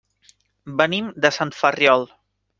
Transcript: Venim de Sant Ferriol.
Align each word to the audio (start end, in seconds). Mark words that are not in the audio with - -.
Venim 0.79 1.11
de 1.27 1.33
Sant 1.39 1.55
Ferriol. 1.61 2.09